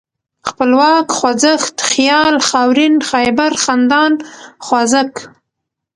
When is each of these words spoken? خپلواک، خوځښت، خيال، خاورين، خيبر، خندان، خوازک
خپلواک، 0.49 1.07
خوځښت، 1.17 1.75
خيال، 1.89 2.35
خاورين، 2.49 2.95
خيبر، 3.09 3.51
خندان، 3.63 4.13
خوازک 4.65 5.13